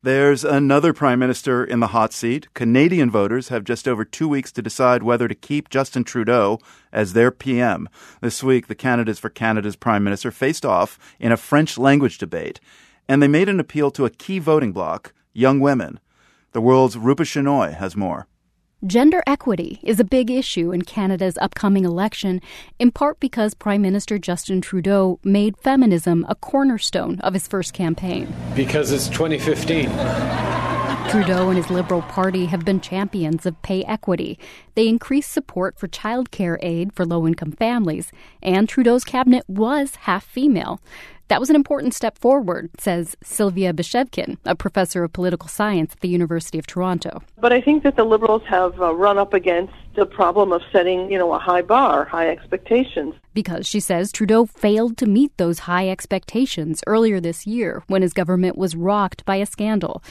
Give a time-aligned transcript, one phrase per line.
[0.00, 2.54] There's another prime minister in the hot seat.
[2.54, 6.60] Canadian voters have just over two weeks to decide whether to keep Justin Trudeau
[6.92, 7.88] as their PM.
[8.20, 12.60] This week, the candidates for Canada's prime minister faced off in a French language debate,
[13.08, 15.98] and they made an appeal to a key voting bloc, young women.
[16.52, 18.28] The world's Rupa has more.
[18.86, 22.40] Gender equity is a big issue in Canada's upcoming election,
[22.78, 28.32] in part because Prime Minister Justin Trudeau made feminism a cornerstone of his first campaign.
[28.54, 29.86] Because it's 2015.
[31.10, 34.38] Trudeau and his Liberal Party have been champions of pay equity.
[34.74, 39.94] They increased support for child care aid for low income families, and Trudeau's cabinet was
[39.96, 40.80] half female.
[41.28, 46.00] That was an important step forward, says Sylvia Bashevkin, a professor of political science at
[46.00, 47.22] the University of Toronto.
[47.38, 51.10] But I think that the Liberals have uh, run up against the problem of setting,
[51.12, 53.14] you know, a high bar, high expectations.
[53.34, 58.14] Because she says Trudeau failed to meet those high expectations earlier this year when his
[58.14, 60.02] government was rocked by a scandal.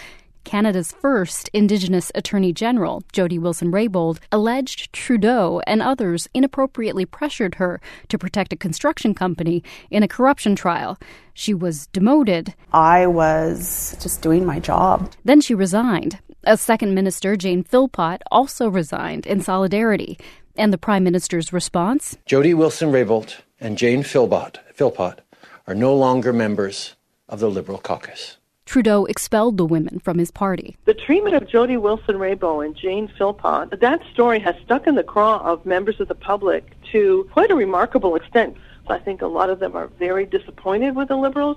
[0.48, 7.82] Canada's first Indigenous Attorney General, Jody Wilson Raybould, alleged Trudeau and others inappropriately pressured her
[8.08, 10.98] to protect a construction company in a corruption trial.
[11.34, 12.54] She was demoted.
[12.72, 15.12] I was just doing my job.
[15.26, 16.18] Then she resigned.
[16.46, 20.18] A second minister, Jane Philpott, also resigned in solidarity.
[20.56, 22.18] And the Prime Minister's response?
[22.26, 25.20] Jody Wilson Raybould and Jane Philpott, Philpott
[25.68, 26.96] are no longer members
[27.28, 28.37] of the Liberal caucus.
[28.68, 30.76] Trudeau expelled the women from his party.
[30.84, 35.38] The treatment of Jody Wilson-Raybould and Jane Philpott, that story has stuck in the craw
[35.38, 38.58] of members of the public to quite a remarkable extent.
[38.90, 41.56] I think a lot of them are very disappointed with the Liberals,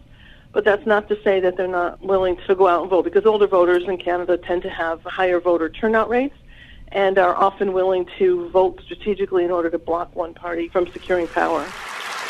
[0.52, 3.27] but that's not to say that they're not willing to go out and vote because
[3.27, 6.36] older voters in Canada tend to have higher voter turnout rates
[6.92, 11.27] and are often willing to vote strategically in order to block one party from securing
[11.27, 11.67] power.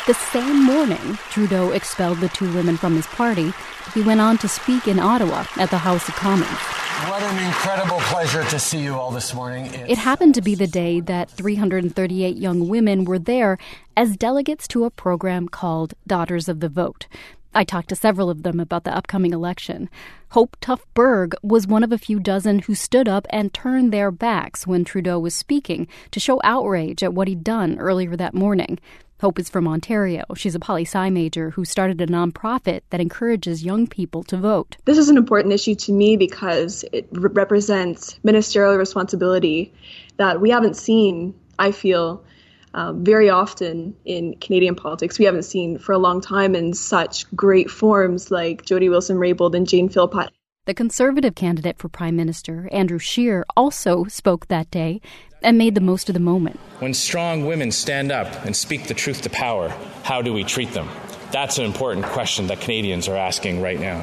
[0.07, 3.53] The same morning, Trudeau expelled the two women from his party.
[3.93, 6.49] He went on to speak in Ottawa at the House of Commons.
[6.49, 9.67] What an incredible pleasure to see you all this morning.
[9.67, 13.59] It's it happened to be the day that 338 young women were there
[13.95, 17.05] as delegates to a program called Daughters of the Vote.
[17.53, 19.87] I talked to several of them about the upcoming election.
[20.29, 24.09] Hope Tough Berg was one of a few dozen who stood up and turned their
[24.09, 28.79] backs when Trudeau was speaking to show outrage at what he'd done earlier that morning.
[29.21, 30.23] Hope is from Ontario.
[30.35, 34.77] She's a poli sci major who started a nonprofit that encourages young people to vote.
[34.85, 39.71] This is an important issue to me because it re- represents ministerial responsibility
[40.17, 42.23] that we haven't seen, I feel,
[42.73, 45.19] um, very often in Canadian politics.
[45.19, 49.53] We haven't seen for a long time in such great forms like Jody Wilson Raybould
[49.53, 50.31] and Jane Philpott.
[50.65, 54.99] The Conservative candidate for Prime Minister, Andrew Scheer, also spoke that day
[55.41, 56.59] and made the most of the moment.
[56.79, 59.69] When strong women stand up and speak the truth to power,
[60.03, 60.89] how do we treat them?
[61.31, 64.01] That's an important question that Canadians are asking right now.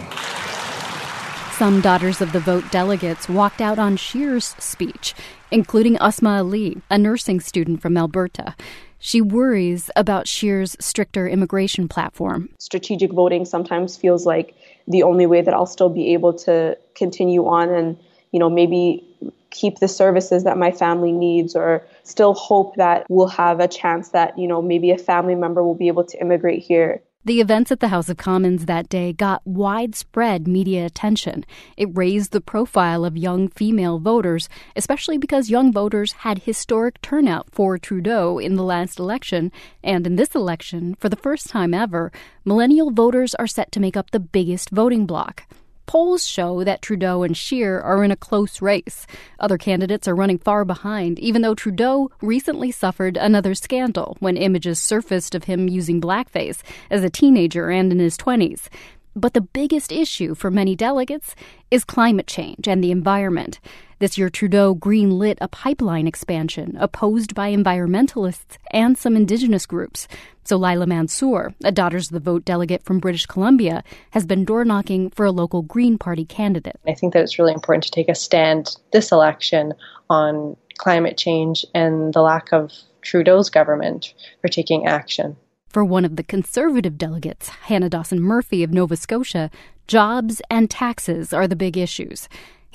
[1.58, 5.12] Some Daughters of the Vote delegates walked out on Scheer's speech,
[5.50, 8.54] including Asma Ali, a nursing student from Alberta.
[9.00, 12.48] She worries about Scheer's stricter immigration platform.
[12.58, 14.54] Strategic voting sometimes feels like
[14.86, 17.98] the only way that I'll still be able to continue on and,
[18.32, 19.04] you know, maybe
[19.50, 24.10] keep the services that my family needs or still hope that we'll have a chance
[24.10, 27.02] that, you know, maybe a family member will be able to immigrate here.
[27.24, 31.44] The events at the House of Commons that day got widespread media attention.
[31.76, 37.50] It raised the profile of young female voters, especially because young voters had historic turnout
[37.50, 39.52] for Trudeau in the last election.
[39.84, 42.12] And in this election, for the first time ever,
[42.46, 45.42] millennial voters are set to make up the biggest voting bloc.
[45.88, 49.06] Polls show that Trudeau and Scheer are in a close race.
[49.40, 54.78] Other candidates are running far behind, even though Trudeau recently suffered another scandal when images
[54.78, 56.60] surfaced of him using blackface
[56.90, 58.68] as a teenager and in his 20s.
[59.16, 61.34] But the biggest issue for many delegates
[61.70, 63.58] is climate change and the environment.
[64.00, 70.06] This year, Trudeau greenlit a pipeline expansion opposed by environmentalists and some indigenous groups.
[70.44, 73.82] So Lila Mansour, a Daughters of the Vote delegate from British Columbia,
[74.12, 76.78] has been door knocking for a local Green Party candidate.
[76.86, 79.74] I think that it's really important to take a stand this election
[80.08, 82.72] on climate change and the lack of
[83.02, 85.36] Trudeau's government for taking action.
[85.70, 89.50] For one of the conservative delegates, Hannah Dawson Murphy of Nova Scotia,
[89.88, 92.28] jobs and taxes are the big issues.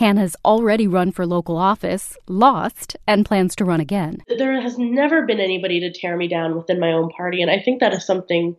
[0.03, 4.17] Hannah's already run for local office, lost, and plans to run again.
[4.27, 7.61] There has never been anybody to tear me down within my own party, and I
[7.61, 8.57] think that is something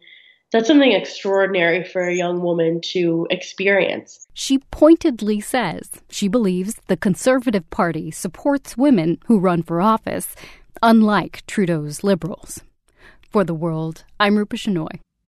[0.53, 4.27] that's something extraordinary for a young woman to experience.
[4.33, 10.35] She pointedly says she believes the Conservative Party supports women who run for office,
[10.83, 12.63] unlike Trudeau's Liberals.
[13.31, 14.99] For the world, I'm Rupa Shenoy.